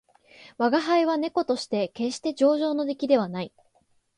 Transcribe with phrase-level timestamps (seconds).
[0.57, 3.53] 吾輩は猫として決して上乗の出来ではない